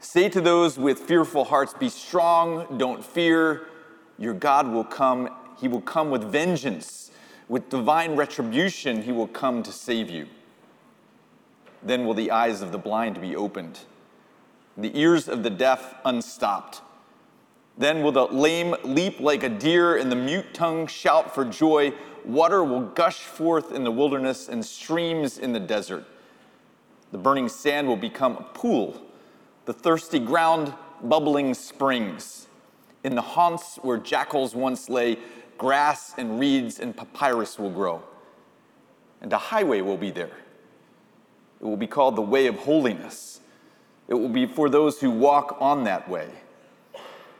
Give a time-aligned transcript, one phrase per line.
[0.00, 3.66] Say to those with fearful hearts, Be strong, don't fear.
[4.18, 5.28] Your God will come.
[5.60, 7.10] He will come with vengeance.
[7.48, 10.26] With divine retribution, He will come to save you.
[11.82, 13.80] Then will the eyes of the blind be opened
[14.78, 16.82] the ears of the deaf unstopped.
[17.76, 21.92] Then will the lame leap like a deer, and the mute tongue shout for joy.
[22.24, 26.04] Water will gush forth in the wilderness and streams in the desert.
[27.10, 29.00] The burning sand will become a pool,
[29.68, 32.48] the thirsty ground, bubbling springs.
[33.04, 35.18] In the haunts where jackals once lay,
[35.58, 38.02] grass and reeds and papyrus will grow.
[39.20, 40.30] And a highway will be there.
[41.60, 43.40] It will be called the way of holiness.
[44.08, 46.30] It will be for those who walk on that way.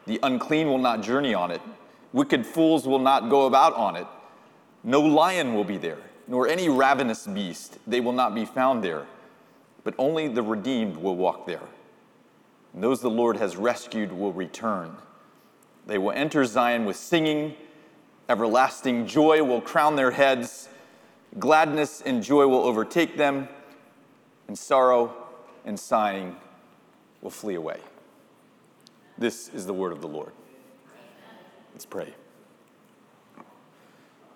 [0.05, 1.63] The unclean will not journey on it.
[2.13, 4.07] Wicked fools will not go about on it.
[4.85, 7.79] No lion will be there, nor any ravenous beast.
[7.87, 9.07] They will not be found there.
[9.83, 11.63] But only the redeemed will walk there.
[12.79, 14.95] And those the Lord has rescued will return.
[15.89, 17.57] They will enter Zion with singing.
[18.29, 20.69] Everlasting joy will crown their heads.
[21.41, 23.49] Gladness and joy will overtake them,
[24.47, 25.13] and sorrow
[25.65, 26.37] and sighing
[27.21, 27.81] will flee away.
[29.19, 30.31] This is the word of the Lord.
[31.73, 32.15] Let's pray.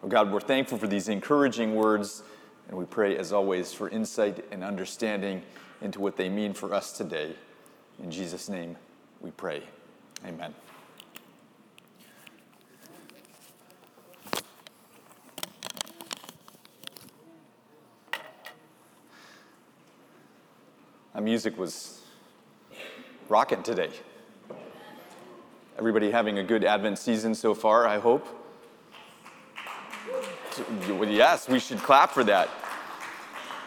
[0.03, 2.25] Oh God, we're thankful for these encouraging words,
[2.69, 5.45] and we pray, as always, for insight and understanding
[5.81, 7.37] into what they mean for us today.
[8.03, 8.77] In Jesus' name
[9.21, 9.63] we pray.
[10.27, 10.53] Amen.
[21.15, 22.01] My music was
[23.29, 23.91] rocking today.
[25.79, 28.27] Everybody having a good Advent season so far, I hope.
[31.07, 32.51] Yes, we should clap for that.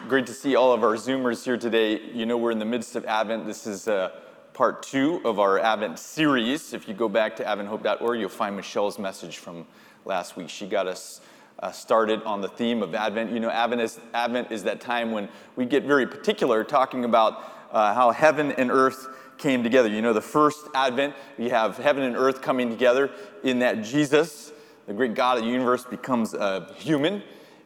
[0.08, 2.00] Great to see all of our Zoomers here today.
[2.12, 3.46] You know, we're in the midst of Advent.
[3.46, 4.10] This is uh,
[4.56, 6.72] part two of our Advent series.
[6.72, 9.66] If you go back to adventhope.org, you'll find Michelle's message from
[10.06, 10.48] last week.
[10.48, 11.20] She got us
[11.58, 13.32] uh, started on the theme of Advent.
[13.32, 17.52] You know, Advent is, Advent is that time when we get very particular talking about
[17.70, 19.06] uh, how heaven and earth
[19.36, 19.90] came together.
[19.90, 23.10] You know, the first advent, we have heaven and earth coming together
[23.44, 24.54] in that Jesus,
[24.86, 27.22] the great God of the universe, becomes a human.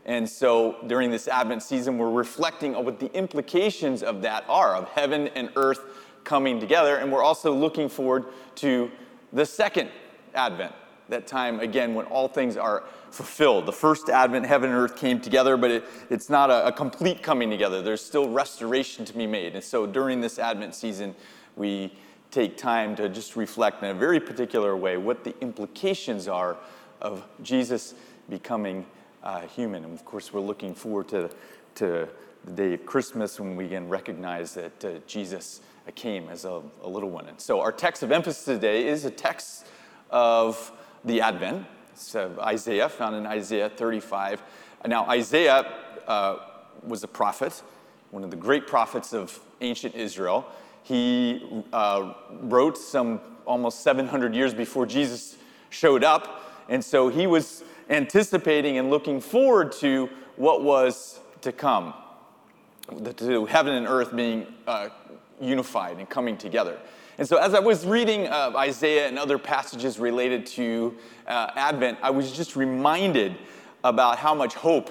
[0.07, 4.75] And so during this Advent season, we're reflecting on what the implications of that are,
[4.75, 5.85] of heaven and earth
[6.25, 6.97] coming together.
[6.97, 8.27] And we're also looking forward
[8.57, 8.91] to
[9.33, 9.91] the second
[10.35, 10.75] Advent,
[11.09, 13.67] that time again when all things are fulfilled.
[13.67, 17.23] The first Advent, heaven and earth came together, but it, it's not a, a complete
[17.23, 17.83] coming together.
[17.83, 19.55] There's still restoration to be made.
[19.55, 21.15] And so during this Advent season,
[21.57, 21.93] we
[22.31, 26.57] take time to just reflect in a very particular way what the implications are
[27.01, 27.95] of Jesus
[28.29, 28.87] becoming
[29.23, 29.85] uh, human.
[29.85, 31.31] And of course, we're looking forward to,
[31.77, 32.09] to
[32.45, 35.61] the day of Christmas when we can recognize that uh, Jesus
[35.95, 37.29] came as a, a, little one.
[37.29, 39.67] And so, our text of emphasis today is a text
[40.11, 40.73] of
[41.05, 41.67] the Advent.
[41.93, 44.43] It's uh, Isaiah, found in Isaiah 35.
[44.87, 45.75] Now, Isaiah
[46.07, 46.37] uh,
[46.83, 47.63] was a prophet,
[48.11, 50.47] one of the great prophets of ancient Israel.
[50.83, 55.37] He uh, wrote some almost 700 years before Jesus
[55.69, 56.65] showed up.
[56.69, 61.93] And so he was anticipating and looking forward to what was to come,
[63.17, 64.89] to heaven and earth being uh,
[65.41, 66.79] unified and coming together.
[67.19, 70.97] And so, as I was reading uh, Isaiah and other passages related to
[71.27, 73.37] uh, Advent, I was just reminded
[73.85, 74.91] about how much hope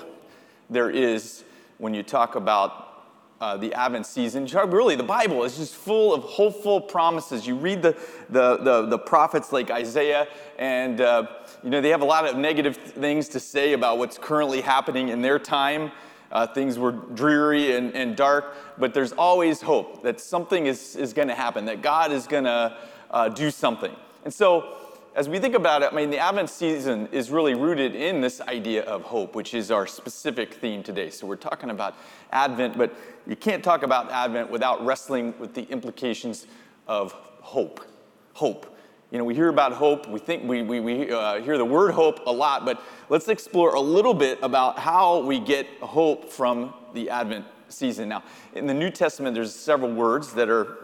[0.69, 1.43] there is
[1.79, 2.88] when you talk about
[3.41, 4.45] uh, the Advent season.
[4.45, 7.47] Really, the Bible is just full of hopeful promises.
[7.47, 7.97] You read the,
[8.29, 10.27] the, the, the prophets like Isaiah,
[10.57, 11.27] and uh,
[11.63, 15.09] you know they have a lot of negative things to say about what's currently happening
[15.09, 15.91] in their time.
[16.31, 21.11] Uh, things were dreary and, and dark, but there's always hope that something is, is
[21.11, 22.77] going to happen, that God is going to
[23.09, 23.95] uh, do something.
[24.25, 24.77] And so
[25.15, 28.41] as we think about it, I mean, the Advent season is really rooted in this
[28.41, 31.09] idea of hope, which is our specific theme today.
[31.09, 31.95] So we're talking about
[32.31, 32.95] Advent, but
[33.27, 36.47] you can't talk about Advent without wrestling with the implications
[36.87, 37.11] of
[37.41, 37.81] hope.
[38.33, 38.77] Hope.
[39.11, 41.91] You know, we hear about hope, we think we, we, we uh, hear the word
[41.91, 46.73] hope a lot, but let's explore a little bit about how we get hope from
[46.93, 48.09] the Advent season.
[48.09, 48.23] Now,
[48.53, 50.77] in the New Testament, there's several words that are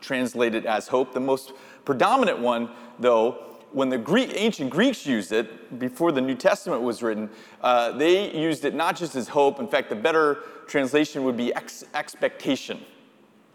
[0.00, 1.12] translated as hope.
[1.12, 1.52] The most
[1.84, 2.70] predominant one,
[3.00, 7.30] though, when the Greek, ancient Greeks used it, before the New Testament was written,
[7.62, 9.60] uh, they used it not just as hope.
[9.60, 12.80] In fact, the better translation would be ex- expectation.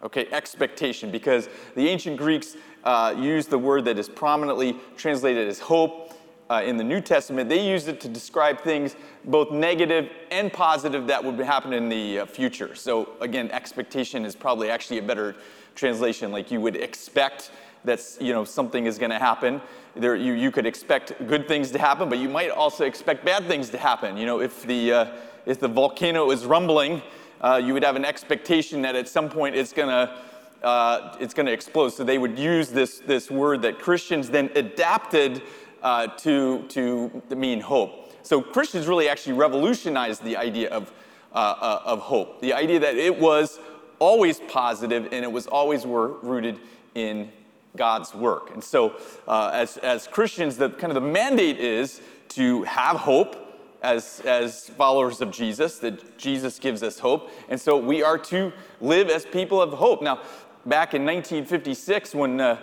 [0.04, 5.60] Okay, expectation, because the ancient Greeks uh, used the word that is prominently translated as
[5.60, 6.14] hope
[6.50, 7.50] uh, in the New Testament.
[7.50, 12.20] They used it to describe things both negative and positive that would happen in the
[12.20, 12.75] uh, future.
[12.75, 15.36] So, again, expectation is probably actually a better
[15.75, 16.31] translation.
[16.31, 17.52] Like you would expect
[17.88, 19.62] that you know something is going to happen.
[19.95, 23.48] There, you, you could expect good things to happen, but you might also expect bad
[23.48, 24.16] things to happen.
[24.16, 25.06] You know, if the uh,
[25.45, 27.01] if the volcano is rumbling,
[27.42, 30.16] uh, you would have an expectation that at some point it's going to
[30.63, 31.89] uh, it's going to explode.
[31.89, 35.44] So they would use this, this word that Christians then adapted
[35.84, 38.12] uh, to, to mean hope.
[38.24, 40.92] So Christians really actually revolutionized the idea of,
[41.34, 43.60] uh, uh, of hope, the idea that it was
[44.00, 46.60] always positive and it was always were rooted
[46.95, 47.31] in
[47.77, 48.51] God's work.
[48.53, 48.95] And so
[49.27, 53.47] uh, as, as Christians, the kind of the mandate is to have hope
[53.81, 57.31] as, as followers of Jesus, that Jesus gives us hope.
[57.50, 58.51] And so we are to
[58.81, 60.01] live as people of hope.
[60.01, 60.21] Now,
[60.65, 62.57] back in 1956, when, uh,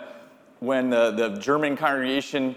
[0.59, 2.55] when uh, the German congregation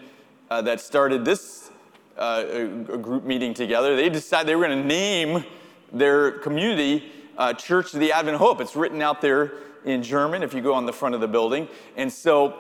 [0.50, 1.70] uh, that started this
[2.16, 5.44] uh, group meeting together, they decided they were going to name
[5.93, 7.12] their community
[7.56, 8.60] Church of the Advent Hope.
[8.60, 9.52] It's written out there
[9.88, 11.69] in German if you go on the front of the building.
[11.96, 12.55] And so,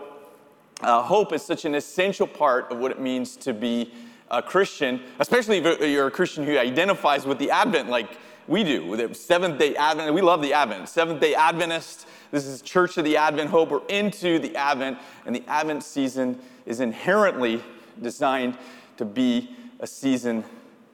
[0.80, 3.92] uh, hope is such an essential part of what it means to be
[4.30, 8.96] a Christian, especially if you're a Christian who identifies with the Advent like we do.
[8.96, 10.88] The Seventh day Advent, we love the Advent.
[10.88, 13.70] Seventh day Adventist, this is Church of the Advent Hope.
[13.70, 17.62] We're into the Advent, and the Advent season is inherently
[18.00, 18.56] designed
[18.96, 20.44] to be a season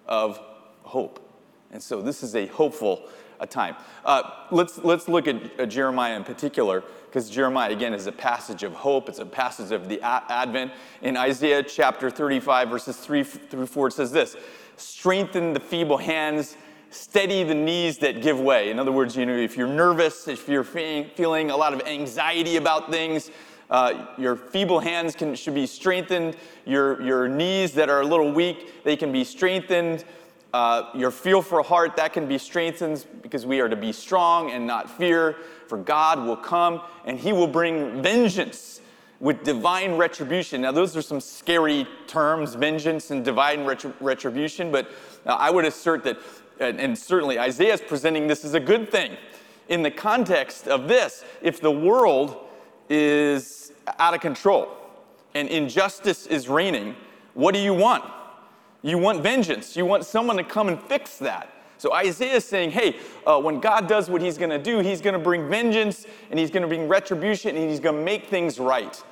[0.07, 0.41] of
[0.83, 1.24] hope.
[1.75, 3.03] And so this is a hopeful
[3.41, 3.75] a time.
[4.05, 4.23] Uh,
[4.53, 8.73] let's, let's look at uh, Jeremiah in particular because Jeremiah, again, is a passage of
[8.73, 9.09] hope.
[9.09, 10.71] It's a passage of the Advent.
[11.03, 14.37] In Isaiah chapter 35, verses 3 through 4, it says this
[14.77, 16.57] Strengthen the feeble hands,
[16.91, 18.71] steady the knees that give way.
[18.71, 22.57] In other words, you know, if you're nervous, if you're feeling a lot of anxiety
[22.57, 23.33] about things,
[23.69, 26.37] uh, your feeble hands can, should be strengthened.
[26.67, 30.05] Your, your knees that are a little weak, they can be strengthened.
[30.55, 34.53] Uh, your feel for heart, that can be strengthened because we are to be strong
[34.53, 35.35] and not fear
[35.67, 38.81] for God will come and he will bring vengeance
[39.19, 40.61] with divine retribution.
[40.61, 43.65] Now, those are some scary terms, vengeance and divine
[43.99, 44.89] retribution, but
[45.27, 46.19] uh, I would assert that,
[46.61, 49.17] and, and certainly Isaiah is presenting this as a good thing
[49.69, 51.25] in the context of this.
[51.43, 52.37] If the world
[52.89, 54.69] is out of control
[55.35, 56.95] and injustice is reigning,
[57.33, 58.05] what do you want?
[58.85, 59.77] You want vengeance.
[59.77, 61.51] You want someone to come and fix that.
[61.79, 62.97] So Isaiah is saying, hey,
[63.27, 66.39] uh, when God does what he's going to do, he's going to bring vengeance and
[66.39, 69.03] he's going to bring retribution and he's going to make things right.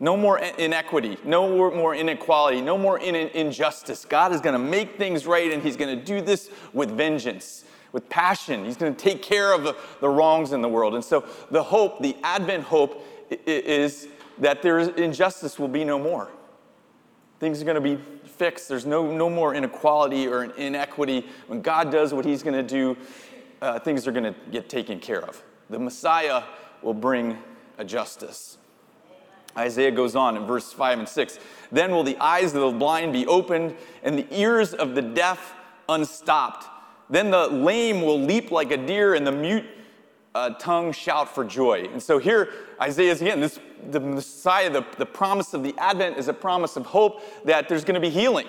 [0.00, 4.04] No more inequity, no more inequality, no more injustice.
[4.06, 7.64] God is going to make things right and he's going to do this with vengeance,
[7.92, 8.64] with passion.
[8.64, 10.94] He's going to take care of the, the wrongs in the world.
[10.94, 13.06] And so the hope, the Advent hope,
[13.46, 14.08] is
[14.38, 16.30] that there is injustice will be no more.
[17.38, 17.98] Things are going to be
[18.42, 18.68] fixed.
[18.68, 21.24] There's no, no more inequality or inequity.
[21.46, 22.96] When God does what He's going to do,
[23.60, 25.40] uh, things are going to get taken care of.
[25.70, 26.42] The Messiah
[26.82, 27.38] will bring
[27.78, 28.58] a justice.
[29.56, 31.38] Isaiah goes on in verse 5 and 6
[31.70, 35.54] Then will the eyes of the blind be opened, and the ears of the deaf
[35.88, 36.66] unstopped.
[37.08, 39.66] Then the lame will leap like a deer, and the mute
[40.34, 41.88] uh, tongue shout for joy.
[41.92, 43.58] And so here, Isaiah is again, this,
[43.90, 47.84] the Messiah, the, the promise of the Advent is a promise of hope that there's
[47.84, 48.46] going to be healing.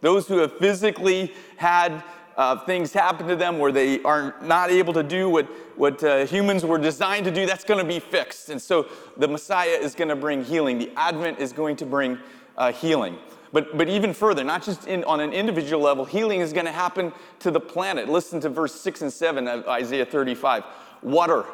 [0.00, 2.02] Those who have physically had
[2.36, 6.24] uh, things happen to them where they are not able to do what, what uh,
[6.24, 8.48] humans were designed to do, that's going to be fixed.
[8.48, 10.78] And so the Messiah is going to bring healing.
[10.78, 12.18] The Advent is going to bring
[12.56, 13.18] uh, healing.
[13.52, 16.72] But, but even further, not just in, on an individual level, healing is going to
[16.72, 18.08] happen to the planet.
[18.08, 20.64] Listen to verse 6 and 7 of Isaiah 35.
[21.02, 21.44] Water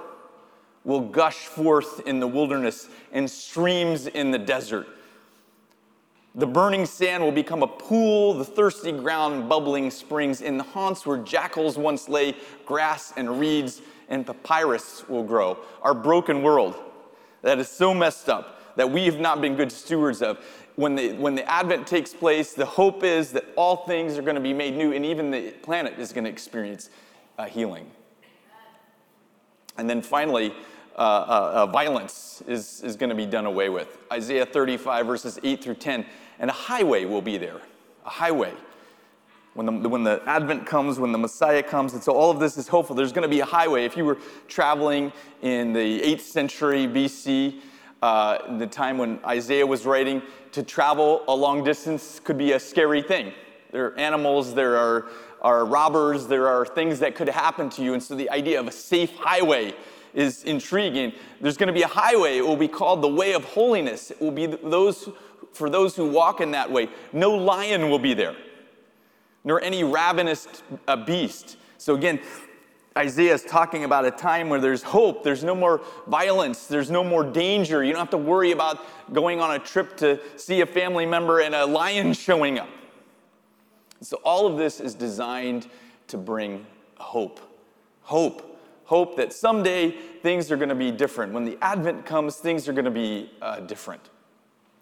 [0.84, 4.86] will gush forth in the wilderness and streams in the desert.
[6.34, 10.40] The burning sand will become a pool, the thirsty ground bubbling springs.
[10.40, 15.58] In the haunts where jackals once lay, grass and reeds and papyrus will grow.
[15.82, 16.76] Our broken world
[17.42, 20.38] that is so messed up that we have not been good stewards of.
[20.76, 24.36] When the, when the Advent takes place, the hope is that all things are going
[24.36, 26.88] to be made new, and even the planet is going to experience
[27.36, 27.90] uh, healing.
[29.78, 30.52] And then finally,
[30.97, 33.99] uh, uh, uh, violence is, is going to be done away with.
[34.12, 36.04] Isaiah 35, verses 8 through 10.
[36.40, 37.61] And a highway will be there.
[38.04, 38.52] A highway.
[39.54, 41.94] when the, when the Advent comes, when the Messiah comes.
[41.94, 42.97] And so all of this is hopeful.
[42.97, 43.85] There's going to be a highway.
[43.85, 44.18] If you were
[44.49, 47.61] traveling in the 8th century BC,
[48.02, 52.61] uh, the time when Isaiah was writing, to travel a long distance could be a
[52.61, 53.32] scary thing.
[53.70, 55.08] There are animals, there are,
[55.42, 57.95] are robbers, there are things that could happen to you.
[57.95, 59.75] And so the idea of a safe highway
[60.14, 61.12] is intriguing.
[61.40, 62.38] There's going to be a highway.
[62.38, 64.11] It will be called the way of holiness.
[64.11, 65.09] It will be those
[65.52, 66.88] for those who walk in that way.
[67.12, 68.37] No lion will be there
[69.49, 70.47] nor any ravenous
[71.07, 71.57] beast.
[71.78, 72.21] So again,
[72.97, 77.02] Isaiah is talking about a time where there's hope, there's no more violence, there's no
[77.02, 77.85] more danger.
[77.85, 81.40] You don't have to worry about going on a trip to see a family member
[81.40, 82.68] and a lion showing up.
[84.00, 85.68] So, all of this is designed
[86.08, 87.40] to bring hope.
[88.02, 88.44] Hope.
[88.84, 89.90] Hope that someday
[90.22, 91.32] things are going to be different.
[91.32, 94.08] When the Advent comes, things are going to be uh, different.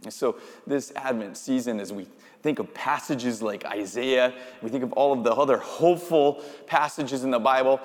[0.05, 2.07] And so, this Advent season, as we
[2.43, 4.33] think of passages like Isaiah,
[4.63, 7.81] we think of all of the other hopeful passages in the Bible,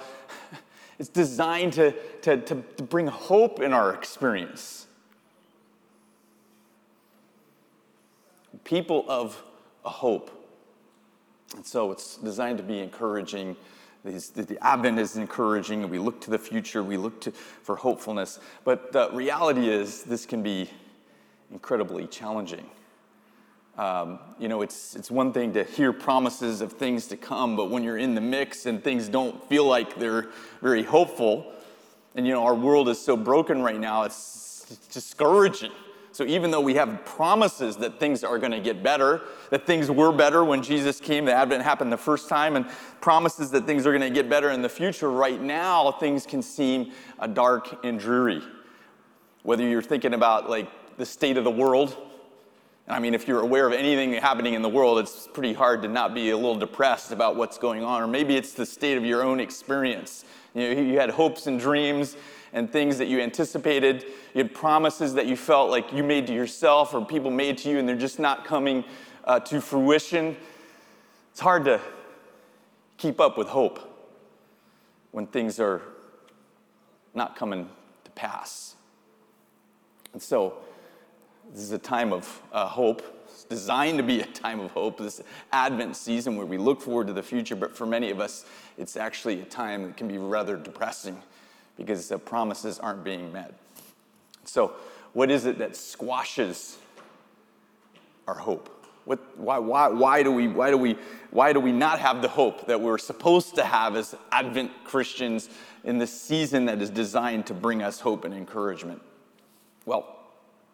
[1.00, 4.86] it's designed to, to, to, to bring hope in our experience.
[8.64, 9.42] People of
[9.84, 10.41] a hope.
[11.56, 13.56] And so it's designed to be encouraging.
[14.04, 15.88] These, the Advent is encouraging.
[15.90, 16.84] We look to the future.
[16.84, 18.40] We look to, for hopefulness.
[18.64, 20.70] But the reality is, this can be
[21.52, 22.66] incredibly challenging.
[23.78, 27.70] Um, you know, it's, it's one thing to hear promises of things to come, but
[27.70, 30.28] when you're in the mix and things don't feel like they're
[30.62, 31.54] very hopeful,
[32.16, 35.72] and you know, our world is so broken right now, it's, it's discouraging.
[36.14, 39.90] So even though we have promises that things are going to get better, that things
[39.90, 42.66] were better when Jesus came, the Advent happened the first time, and
[43.00, 46.42] promises that things are going to get better in the future, right now things can
[46.42, 48.42] seem uh, dark and dreary.
[49.44, 51.96] Whether you're thinking about like the state of the world,
[52.88, 55.88] I mean, if you're aware of anything happening in the world, it's pretty hard to
[55.88, 58.02] not be a little depressed about what's going on.
[58.02, 60.26] Or maybe it's the state of your own experience.
[60.54, 62.18] You know, you had hopes and dreams
[62.54, 64.06] and things that you anticipated.
[64.34, 67.70] You had promises that you felt like you made to yourself or people made to
[67.70, 68.84] you, and they're just not coming
[69.24, 70.36] uh, to fruition.
[71.32, 71.80] It's hard to
[72.98, 73.80] keep up with hope
[75.12, 75.82] when things are
[77.14, 77.70] not coming
[78.04, 78.76] to pass.
[80.14, 80.56] And so,
[81.54, 83.02] this is a time of uh, hope.
[83.26, 87.08] It's designed to be a time of hope, this Advent season where we look forward
[87.08, 88.46] to the future, but for many of us,
[88.78, 91.22] it's actually a time that can be rather depressing
[91.78, 93.54] because the promises aren't being met.
[94.46, 94.74] So,
[95.14, 96.78] what is it that squashes
[98.28, 98.70] our hope?
[99.06, 100.96] What, why, why, why, do we, why, do we,
[101.32, 105.50] why do we not have the hope that we're supposed to have as Advent Christians
[105.84, 109.02] in this season that is designed to bring us hope and encouragement?
[109.86, 110.18] Well,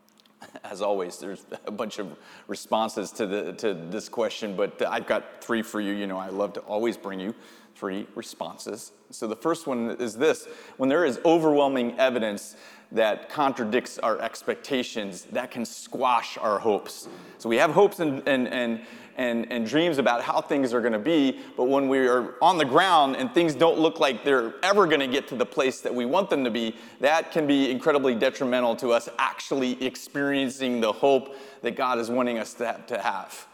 [0.64, 5.42] as always, there's a bunch of responses to, the, to this question, but I've got
[5.42, 5.94] three for you.
[5.94, 7.34] You know, I love to always bring you
[7.78, 8.92] three responses.
[9.12, 12.56] So the first one is this when there is overwhelming evidence
[12.92, 17.08] that contradicts our expectations, that can squash our hopes.
[17.38, 18.82] So we have hopes and, and, and,
[19.18, 22.58] and, and dreams about how things are going to be, but when we are on
[22.58, 25.82] the ground and things don't look like they're ever going to get to the place
[25.82, 30.80] that we want them to be, that can be incredibly detrimental to us actually experiencing
[30.80, 33.48] the hope that God is wanting us to, to have.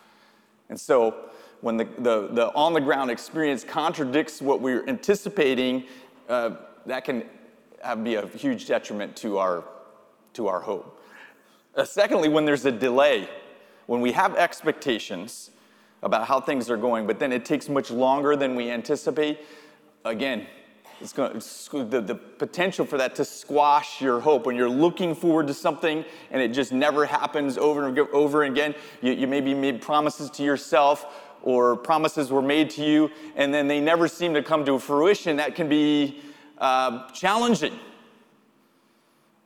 [0.69, 1.29] And so,
[1.63, 5.85] when the, the, the on the ground experience contradicts what we're anticipating,
[6.27, 6.51] uh,
[6.85, 7.23] that can
[8.03, 9.63] be a huge detriment to our,
[10.33, 11.01] to our hope.
[11.73, 13.29] Uh, secondly, when there's a delay,
[13.85, 15.51] when we have expectations
[16.03, 19.39] about how things are going, but then it takes much longer than we anticipate,
[20.03, 20.45] again,
[20.99, 25.15] it's going it's the, the potential for that to squash your hope when you're looking
[25.15, 28.75] forward to something and it just never happens over and over again.
[29.01, 33.67] You, you maybe made promises to yourself or promises were made to you and then
[33.67, 35.37] they never seem to come to fruition.
[35.37, 36.21] That can be
[36.57, 37.77] uh, challenging.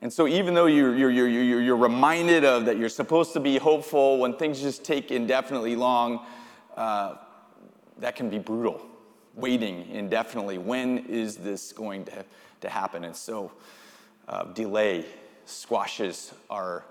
[0.02, 3.58] And so, even though you're, you're, you're, you're, reminded of that you're supposed to be
[3.58, 6.24] hopeful, when things just take indefinitely long,
[6.76, 7.16] uh,
[7.98, 8.86] that can be brutal.
[9.34, 10.60] Waiting indefinitely.
[10.60, 12.26] When is this going to,
[12.62, 13.06] to happen?
[13.06, 13.52] And so,
[14.28, 15.06] uh, delay
[15.46, 16.84] squashes our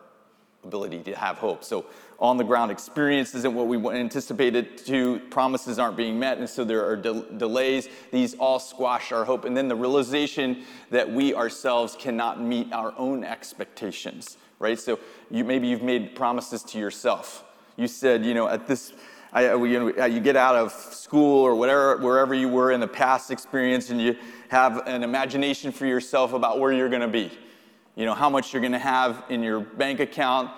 [0.65, 1.63] ability to have hope.
[1.63, 1.87] So,
[2.18, 6.64] on the ground experience isn't what we anticipated to, promises aren't being met, and so
[6.64, 7.88] there are de- delays.
[8.11, 9.44] These all squash our hope.
[9.44, 14.78] And then the realization that we ourselves cannot meet our own expectations, right?
[14.78, 14.99] So
[15.30, 17.44] you, maybe you've made promises to yourself.
[17.76, 18.94] You said, you know, at this,
[19.32, 22.88] I, you, know, you get out of school or whatever, wherever you were in the
[22.88, 24.16] past experience, and you
[24.49, 27.30] have an imagination for yourself about where you're going to be.
[27.94, 30.50] You know, how much you're going to have in your bank account,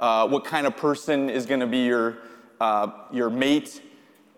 [0.00, 2.18] uh, what kind of person is going to be your,
[2.60, 3.82] uh, your mate,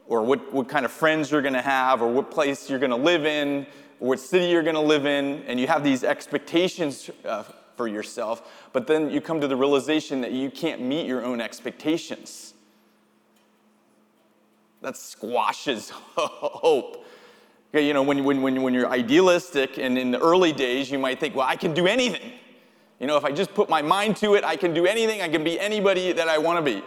[0.06, 2.90] or what, what kind of friends you're going to have, or what place you're going
[2.90, 3.66] to live in,
[4.00, 7.42] or what city you're going to live in, and you have these expectations uh,
[7.76, 11.40] for yourself, but then you come to the realization that you can't meet your own
[11.40, 12.54] expectations.
[14.82, 17.04] That squashes hope.
[17.70, 20.98] Okay, you know, when, when, when, when you're idealistic, and in the early days, you
[20.98, 22.32] might think, well, I can do anything.
[22.98, 25.28] You know, if I just put my mind to it, I can do anything, I
[25.28, 26.82] can be anybody that I want to be.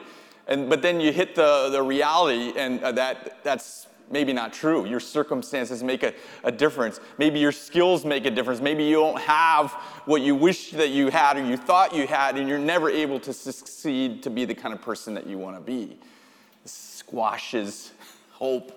[0.48, 4.86] And, but then you hit the, the reality, and uh, that, that's maybe not true.
[4.86, 6.13] Your circumstances make a,
[6.44, 7.00] a difference.
[7.20, 8.60] Maybe your skills make a difference.
[8.60, 9.72] Maybe you don't have
[10.06, 13.20] what you wish that you had or you thought you had, and you're never able
[13.20, 16.00] to succeed to be the kind of person that you want to be.
[16.63, 17.92] This squashes
[18.32, 18.75] hope.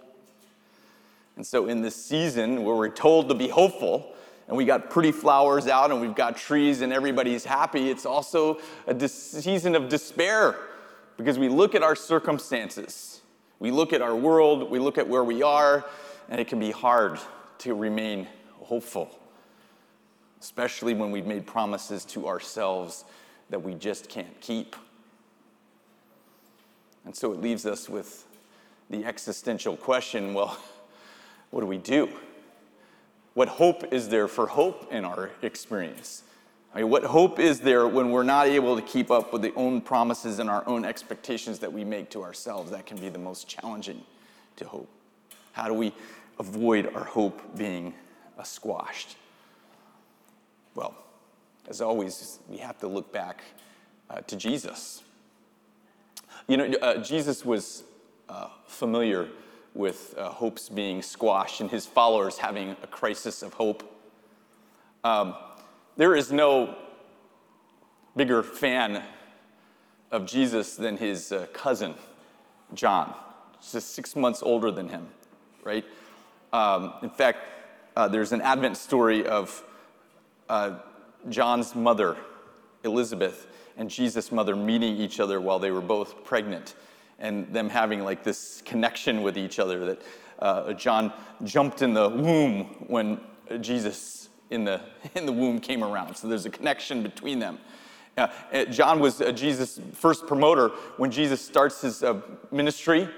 [1.37, 4.15] And so, in this season where we're told to be hopeful,
[4.49, 8.61] and we got pretty flowers out and we've got trees and everybody's happy, it's also
[8.87, 10.57] a dis- season of despair
[11.17, 13.21] because we look at our circumstances,
[13.59, 15.85] we look at our world, we look at where we are,
[16.29, 17.19] and it can be hard
[17.59, 18.27] to remain
[18.61, 19.11] hopeful,
[20.41, 23.05] especially when we've made promises to ourselves
[23.51, 24.75] that we just can't keep.
[27.05, 28.27] And so it leaves us with
[28.91, 30.59] the existential question well,
[31.51, 32.09] what do we do?
[33.35, 36.23] What hope is there for hope in our experience?
[36.75, 39.53] I mean, what hope is there when we're not able to keep up with the
[39.55, 42.71] own promises and our own expectations that we make to ourselves?
[42.71, 44.03] That can be the most challenging
[44.57, 44.89] to hope.
[45.53, 45.93] How do we
[46.39, 47.95] avoid our hope being
[48.43, 49.17] squashed?
[50.75, 50.95] Well,
[51.69, 53.43] as always, we have to look back
[54.11, 55.03] uh, to Jesus.
[56.49, 57.85] You know, uh, Jesus was
[58.29, 59.29] uh, familiar
[59.75, 63.89] with uh, hopes being squashed and his followers having a crisis of hope.
[65.05, 65.35] Um,
[65.97, 66.77] there is no
[68.17, 69.03] bigger fan
[70.11, 71.95] of Jesus than his uh, cousin,
[72.75, 73.15] John.
[73.73, 75.09] just six months older than him,
[75.65, 75.85] right?
[76.53, 77.39] Um, in fact,
[77.97, 79.65] uh, there's an Advent story of
[80.49, 80.79] uh,
[81.31, 82.17] John's mother,
[82.85, 86.75] Elizabeth, and Jesus' mother meeting each other while they were both pregnant
[87.23, 90.03] and them having like this connection with each other that
[90.41, 91.13] uh, John
[91.45, 93.21] jumped in the womb when
[93.61, 94.81] Jesus in the,
[95.15, 96.15] in the womb came around.
[96.17, 97.59] So there's a connection between them.
[98.19, 103.09] Uh, uh John was uh, Jesus' first promoter when Jesus starts his uh, ministry,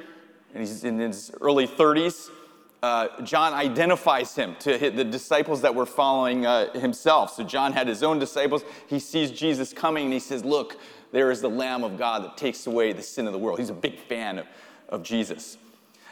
[0.54, 2.30] and he's in his early 30s.
[2.82, 7.32] Uh, John identifies him to the disciples that were following uh, himself.
[7.32, 8.62] So John had his own disciples.
[8.86, 10.76] He sees Jesus coming and he says, Look,
[11.14, 13.60] there is the Lamb of God that takes away the sin of the world.
[13.60, 14.46] He's a big fan of,
[14.88, 15.58] of Jesus.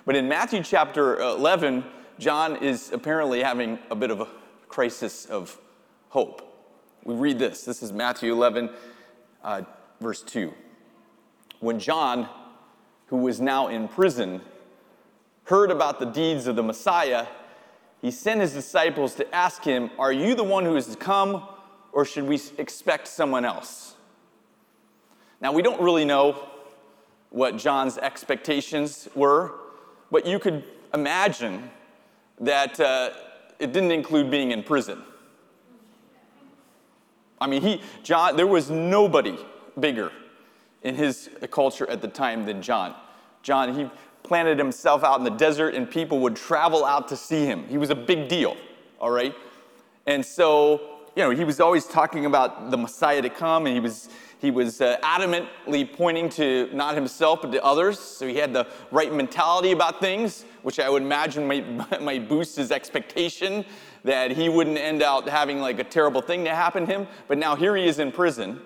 [0.06, 1.82] But in Matthew chapter 11,
[2.20, 4.28] John is apparently having a bit of a
[4.68, 5.58] crisis of
[6.10, 6.48] hope.
[7.02, 7.64] We read this.
[7.64, 8.70] This is Matthew 11,
[9.42, 9.62] uh,
[10.00, 10.54] verse 2.
[11.58, 12.28] When John,
[13.06, 14.40] who was now in prison,
[15.44, 17.26] heard about the deeds of the Messiah,
[18.00, 21.42] he sent his disciples to ask him, Are you the one who is to come,
[21.90, 23.96] or should we expect someone else?
[25.42, 26.48] Now, we don't really know
[27.30, 29.52] what John's expectations were,
[30.12, 30.62] but you could
[30.94, 31.68] imagine
[32.38, 33.10] that uh,
[33.58, 35.02] it didn't include being in prison.
[37.40, 39.36] I mean, he, John, there was nobody
[39.80, 40.12] bigger
[40.84, 42.94] in his culture at the time than John.
[43.42, 43.90] John, he
[44.22, 47.66] planted himself out in the desert and people would travel out to see him.
[47.66, 48.56] He was a big deal,
[49.00, 49.34] all right?
[50.06, 53.80] And so, you know, he was always talking about the Messiah to come and he
[53.80, 54.08] was
[54.42, 58.00] he was uh, adamantly pointing to not himself, but to others.
[58.00, 62.56] So he had the right mentality about things, which I would imagine might, might boost
[62.56, 63.64] his expectation
[64.02, 67.08] that he wouldn't end up having like a terrible thing to happen to him.
[67.28, 68.60] But now here he is in prison,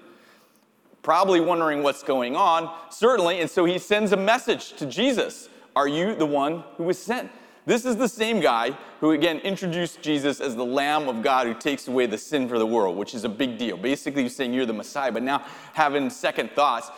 [1.02, 3.42] probably wondering what's going on, certainly.
[3.42, 7.30] And so he sends a message to Jesus Are you the one who was sent?
[7.66, 11.55] This is the same guy who, again, introduced Jesus as the Lamb of God who
[11.55, 13.76] takes away the sin for the world, which is a big deal.
[13.76, 16.90] Basically, he's saying you're the Messiah, but now having second thoughts,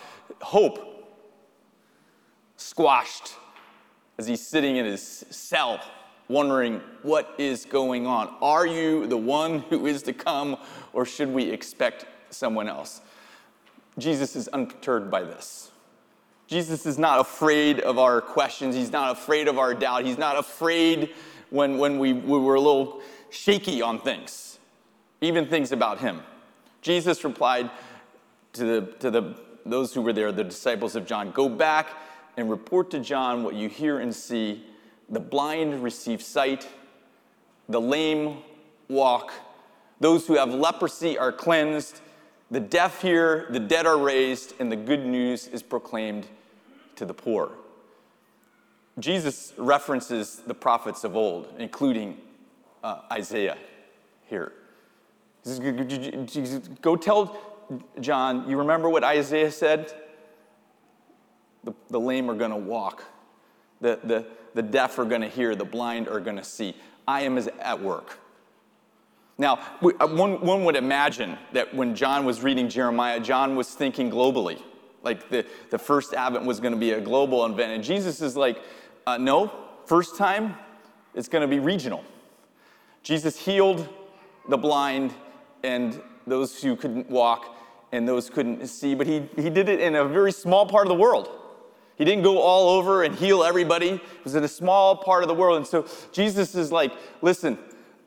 [0.42, 1.16] hope
[2.56, 3.32] squashed
[4.18, 5.80] as he's sitting in his cell,
[6.28, 8.36] wondering what is going on.
[8.42, 10.58] Are you the one who is to come,
[10.92, 13.00] or should we expect someone else?
[13.96, 15.72] Jesus is unperturbed by this.
[16.48, 18.74] Jesus is not afraid of our questions.
[18.74, 20.06] He's not afraid of our doubt.
[20.06, 21.14] He's not afraid
[21.50, 24.58] when, when we, we were a little shaky on things,
[25.20, 26.22] even things about him.
[26.80, 27.70] Jesus replied
[28.54, 29.34] to, the, to the,
[29.66, 31.88] those who were there, the disciples of John Go back
[32.38, 34.64] and report to John what you hear and see.
[35.10, 36.66] The blind receive sight,
[37.68, 38.38] the lame
[38.88, 39.32] walk,
[40.00, 42.00] those who have leprosy are cleansed,
[42.50, 46.26] the deaf hear, the dead are raised, and the good news is proclaimed
[46.96, 47.52] to the poor.
[48.98, 52.16] Jesus references the prophets of old, including
[52.82, 53.56] uh, Isaiah
[54.26, 54.52] here.
[56.82, 57.38] Go tell
[58.00, 59.92] John, you remember what Isaiah said?
[61.64, 63.04] The, the lame are going to walk,
[63.80, 66.74] the, the, the deaf are going to hear, the blind are going to see.
[67.06, 68.18] I am at work.
[69.38, 74.10] Now, uh, one, one would imagine that when John was reading Jeremiah, John was thinking
[74.10, 74.60] globally.
[75.02, 77.72] Like the, the first advent was going to be a global event.
[77.72, 78.60] And Jesus is like,
[79.06, 79.52] uh, no,
[79.86, 80.56] first time,
[81.14, 82.04] it's going to be regional.
[83.04, 83.88] Jesus healed
[84.48, 85.14] the blind
[85.62, 87.56] and those who couldn't walk
[87.92, 90.88] and those couldn't see, but he, he did it in a very small part of
[90.88, 91.30] the world.
[91.96, 93.90] He didn't go all over and heal everybody.
[93.90, 95.56] It was in a small part of the world.
[95.56, 97.58] And so Jesus is like, listen,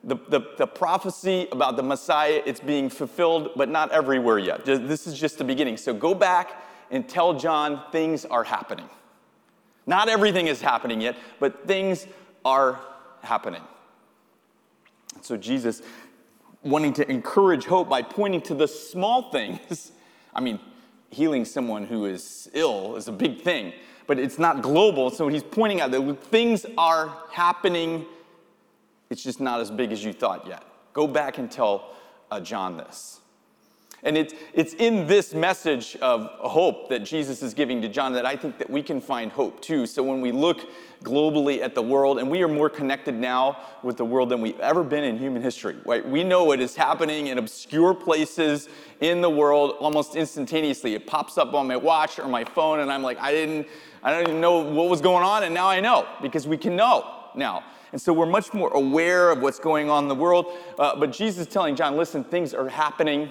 [0.04, 4.66] the, the, the, prophecy about the Messiah, it's being fulfilled, but not everywhere yet.
[4.66, 5.78] This is just the beginning.
[5.78, 8.90] So go back and tell John things are happening.
[9.86, 12.08] Not everything is happening yet, but things
[12.44, 12.80] are
[13.22, 13.62] happening.
[15.22, 15.82] So Jesus,
[16.64, 19.92] wanting to encourage hope by pointing to the small things,
[20.34, 20.60] I mean,
[21.10, 23.74] healing someone who is ill is a big thing,
[24.08, 25.10] but it's not global.
[25.10, 28.06] So he's pointing out that things are happening,
[29.12, 30.63] it's just not as big as you thought yet.
[30.93, 31.93] Go back and tell
[32.32, 33.19] uh, John this.
[34.04, 38.26] And it's, it's in this message of hope that Jesus is giving to John that
[38.26, 39.86] I think that we can find hope too.
[39.86, 40.67] So when we look
[41.04, 44.60] globally at the world, and we are more connected now with the world than we've
[44.60, 46.08] ever been in human history, right?
[46.08, 48.69] We know what is happening in obscure places
[49.02, 50.95] in the world almost instantaneously.
[50.95, 53.67] It pops up on my watch or my phone, and I'm like, I didn't,
[54.02, 56.76] I don't even know what was going on, and now I know because we can
[56.76, 57.63] know now.
[57.91, 60.45] And so we're much more aware of what's going on in the world.
[60.80, 63.30] Uh, but Jesus is telling John, listen, things are happening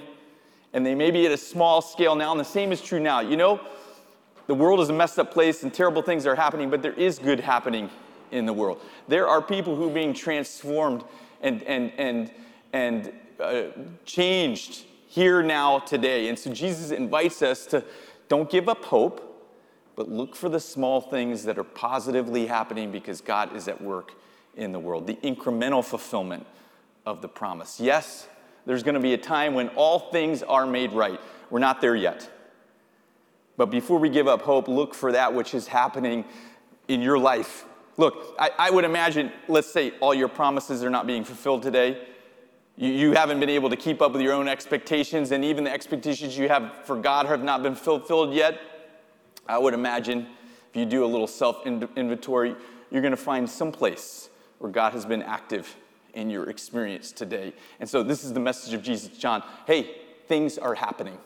[0.73, 3.19] and they may be at a small scale now, and the same is true now.
[3.19, 3.59] You know,
[4.47, 7.19] the world is a messed up place and terrible things are happening, but there is
[7.19, 7.89] good happening
[8.31, 8.81] in the world.
[9.07, 11.03] There are people who are being transformed
[11.41, 12.31] and, and, and,
[12.71, 13.63] and uh,
[14.05, 16.29] changed here now today.
[16.29, 17.83] And so Jesus invites us to
[18.29, 19.27] don't give up hope,
[19.97, 24.13] but look for the small things that are positively happening because God is at work
[24.55, 25.07] in the world.
[25.07, 26.45] The incremental fulfillment
[27.05, 27.79] of the promise.
[27.79, 28.27] Yes,
[28.65, 31.19] there's going to be a time when all things are made right.
[31.49, 32.29] We're not there yet.
[33.57, 36.25] But before we give up hope, look for that which is happening
[36.87, 37.65] in your life.
[37.97, 42.07] Look, I, I would imagine, let's say all your promises are not being fulfilled today.
[42.77, 45.71] You, you haven't been able to keep up with your own expectations, and even the
[45.71, 48.59] expectations you have for God have not been fulfilled yet.
[49.47, 50.27] I would imagine
[50.69, 52.55] if you do a little self inventory,
[52.89, 54.30] you're going to find some place
[54.61, 55.75] where God has been active
[56.13, 57.53] in your experience today.
[57.79, 59.43] And so, this is the message of Jesus, John.
[59.65, 61.17] Hey, things are happening.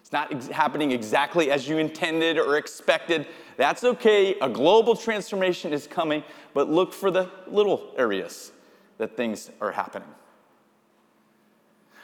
[0.00, 3.26] It's not ex- happening exactly as you intended or expected.
[3.56, 4.34] That's okay.
[4.40, 6.22] A global transformation is coming,
[6.54, 8.52] but look for the little areas
[8.98, 10.08] that things are happening.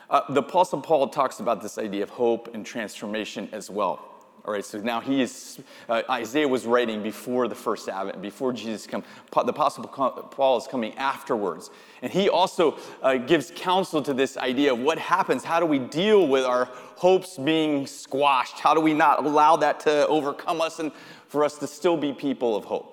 [0.09, 4.16] Uh, the Apostle Paul talks about this idea of hope and transformation as well.
[4.47, 8.53] All right, so now he is, uh, Isaiah was writing before the first advent, before
[8.53, 9.03] Jesus come.
[9.33, 11.71] The apostle Paul is coming afterwards.
[12.01, 15.43] And he also uh, gives counsel to this idea of what happens.
[15.43, 18.61] How do we deal with our hopes being squashed?
[18.61, 20.93] How do we not allow that to overcome us and
[21.27, 22.93] for us to still be people of hope?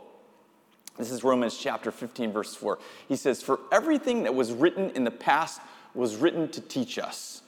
[0.97, 2.79] This is Romans chapter 15, verse 4.
[3.07, 5.61] He says, For everything that was written in the past
[5.93, 7.43] was written to teach us.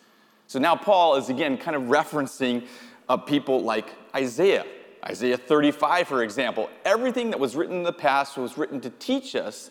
[0.47, 2.67] So now Paul is again kind of referencing
[3.09, 4.65] of people like Isaiah.
[5.05, 9.35] Isaiah 35, for example, everything that was written in the past was written to teach
[9.35, 9.69] us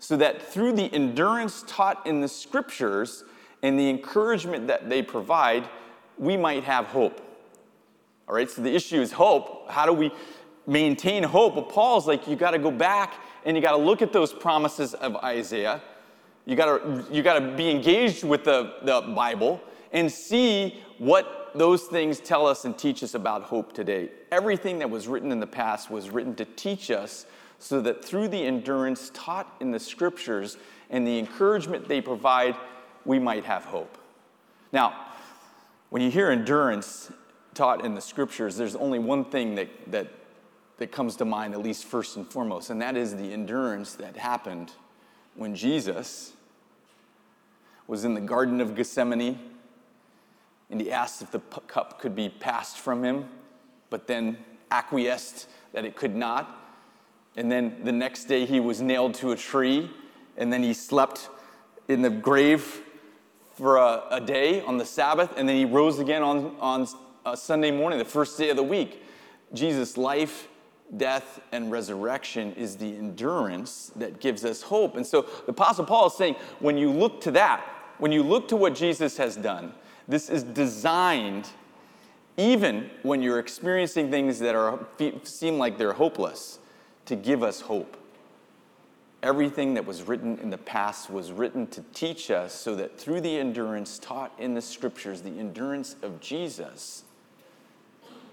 [0.00, 3.22] so that through the endurance taught in the scriptures
[3.62, 5.68] and the encouragement that they provide,
[6.18, 7.20] we might have hope.
[8.28, 9.70] All right, so the issue is hope.
[9.70, 10.10] How do we
[10.66, 11.54] maintain hope?
[11.54, 13.14] Well, Paul's like, you got to go back
[13.44, 15.80] and you got to look at those promises of Isaiah.
[16.44, 19.60] You got to you got to be engaged with the, the Bible
[19.92, 24.10] and see what those things tell us and teach us about hope today.
[24.30, 27.26] Everything that was written in the past was written to teach us
[27.58, 30.56] so that through the endurance taught in the scriptures
[30.90, 32.56] and the encouragement they provide,
[33.04, 33.98] we might have hope.
[34.72, 34.94] Now,
[35.90, 37.12] when you hear endurance
[37.54, 40.08] taught in the scriptures, there's only one thing that, that,
[40.78, 44.16] that comes to mind, at least first and foremost, and that is the endurance that
[44.16, 44.72] happened
[45.36, 46.32] when Jesus
[47.86, 49.38] was in the Garden of Gethsemane
[50.72, 53.28] and he asked if the cup could be passed from him,
[53.90, 54.38] but then
[54.70, 56.58] acquiesced that it could not.
[57.36, 59.90] And then the next day he was nailed to a tree,
[60.38, 61.28] and then he slept
[61.88, 62.80] in the grave
[63.52, 67.70] for a, a day on the Sabbath, and then he rose again on, on Sunday
[67.70, 69.02] morning, the first day of the week.
[69.52, 70.48] Jesus' life,
[70.96, 74.96] death, and resurrection is the endurance that gives us hope.
[74.96, 77.62] And so the Apostle Paul is saying, when you look to that,
[77.98, 79.74] when you look to what Jesus has done,
[80.12, 81.48] this is designed
[82.36, 84.78] even when you're experiencing things that are,
[85.22, 86.58] seem like they're hopeless,
[87.06, 87.96] to give us hope.
[89.22, 93.22] Everything that was written in the past was written to teach us so that through
[93.22, 97.04] the endurance taught in the scriptures, the endurance of Jesus,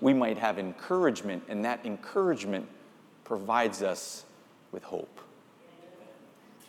[0.01, 2.67] we might have encouragement, and that encouragement
[3.23, 4.25] provides us
[4.73, 5.21] with hope.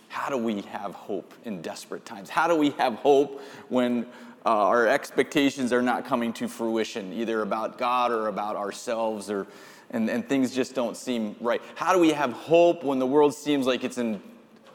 [0.09, 2.29] How do we have hope in desperate times?
[2.29, 4.07] How do we have hope when
[4.47, 9.47] uh, our expectations are not coming to fruition, either about God or about ourselves, or,
[9.91, 11.61] and, and things just don't seem right?
[11.75, 14.23] How do we have hope when the world seems like it's in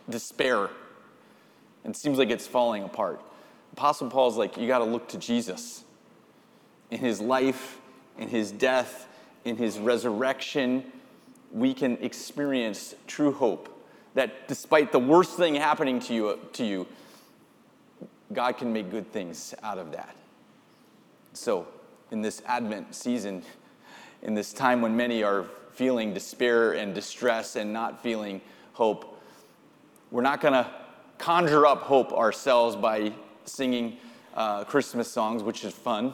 [0.09, 0.69] despair
[1.83, 3.21] and seems like it's falling apart?
[3.73, 5.83] Apostle Paul's like, you got to look to Jesus.
[6.91, 7.79] In his life,
[8.17, 9.07] in his death,
[9.43, 10.91] in his resurrection,
[11.51, 13.71] we can experience true hope.
[14.13, 16.87] That despite the worst thing happening to you, to you
[18.33, 20.15] God can make good things out of that.
[21.33, 21.67] So,
[22.11, 23.43] in this Advent season,
[24.21, 28.41] in this time when many are feeling despair and distress and not feeling
[28.73, 29.21] hope,
[30.11, 30.69] we're not going to
[31.17, 33.11] conjure up hope ourselves by
[33.45, 33.97] singing
[34.33, 36.13] uh, Christmas songs, which is fun.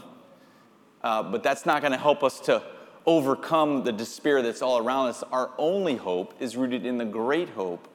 [1.04, 2.62] Uh, but that's not going to help us to
[3.06, 5.24] overcome the despair that's all around us.
[5.32, 7.88] Our only hope is rooted in the great hope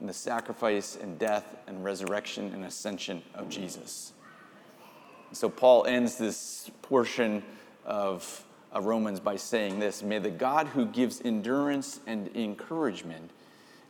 [0.00, 4.12] the sacrifice and death and resurrection and ascension of Jesus.
[5.32, 7.42] So Paul ends this portion
[7.84, 8.42] of,
[8.78, 13.30] Romans by saying this May the God who gives endurance and encouragement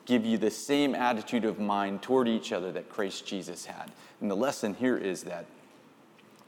[0.04, 3.90] give you the same attitude of mind toward each other that Christ Jesus had.
[4.20, 5.46] And the lesson here is that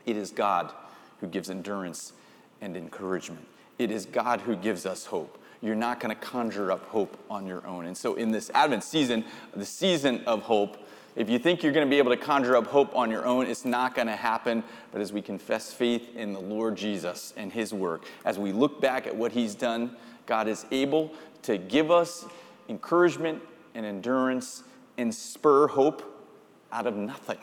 [0.06, 0.72] it is God
[1.20, 2.12] who gives endurance
[2.60, 3.44] and encouragement.
[3.78, 7.46] It is God who gives us hope you're not going to conjure up hope on
[7.46, 7.86] your own.
[7.86, 10.76] And so, in this Advent season, the season of hope,
[11.16, 13.46] if you think you're going to be able to conjure up hope on your own,
[13.46, 14.62] it's not going to happen.
[14.92, 18.80] But as we confess faith in the Lord Jesus and His work, as we look
[18.80, 22.24] back at what He's done, God is able to give us
[22.68, 23.42] encouragement
[23.74, 24.62] and endurance
[24.96, 26.26] and spur hope
[26.70, 27.38] out of nothing.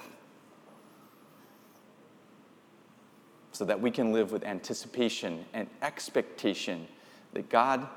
[3.51, 6.88] So that we can live with anticipation and expectation
[7.34, 7.88] that God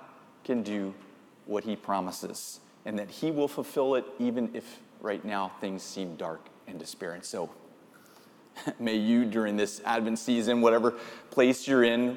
[0.49, 0.95] can do
[1.45, 6.17] what he promises and that he will fulfill it even if right now things seem
[6.17, 7.21] dark and despairing.
[7.21, 7.51] So
[8.79, 10.93] may you, during this Advent season, whatever
[11.31, 12.17] place you're in,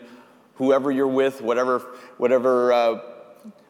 [0.55, 1.79] whoever you're with, whatever,
[2.17, 3.01] whatever uh,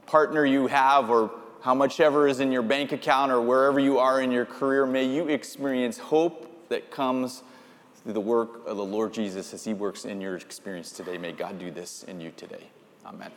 [0.05, 3.97] partner you have, or how much ever is in your bank account, or wherever you
[3.97, 7.41] are in your career, may you experience hope that comes
[8.03, 11.17] through the work of the Lord Jesus as He works in your experience today.
[11.17, 12.67] May God do this in you today.
[13.07, 13.31] Amen.